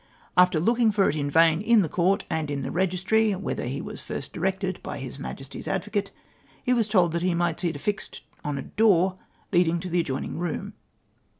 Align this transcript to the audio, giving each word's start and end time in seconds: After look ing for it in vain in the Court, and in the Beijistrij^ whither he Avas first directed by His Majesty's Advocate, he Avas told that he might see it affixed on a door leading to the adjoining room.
After 0.35 0.59
look 0.59 0.79
ing 0.79 0.91
for 0.91 1.07
it 1.09 1.15
in 1.15 1.29
vain 1.29 1.61
in 1.61 1.83
the 1.83 1.87
Court, 1.87 2.23
and 2.27 2.49
in 2.49 2.63
the 2.63 2.71
Beijistrij^ 2.71 3.39
whither 3.39 3.67
he 3.67 3.83
Avas 3.83 4.01
first 4.01 4.33
directed 4.33 4.81
by 4.81 4.97
His 4.97 5.19
Majesty's 5.19 5.67
Advocate, 5.67 6.09
he 6.63 6.71
Avas 6.73 6.89
told 6.89 7.11
that 7.11 7.21
he 7.21 7.35
might 7.35 7.59
see 7.59 7.69
it 7.69 7.75
affixed 7.75 8.23
on 8.43 8.57
a 8.57 8.63
door 8.63 9.13
leading 9.51 9.79
to 9.79 9.91
the 9.91 9.99
adjoining 9.99 10.39
room. 10.39 10.73